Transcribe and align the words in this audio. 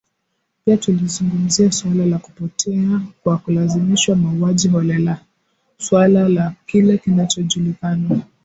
Pia 0.65 0.77
tulizungumzia 0.77 1.71
suala 1.71 2.05
la 2.05 2.17
kupotea 2.19 3.01
kwa 3.23 3.37
kulazimishwa 3.37 4.15
mauaji 4.15 4.67
holela 4.69 5.25
suala 5.77 6.29
la 6.29 6.53
kile 6.65 6.97
kinachojulikana 6.97 8.21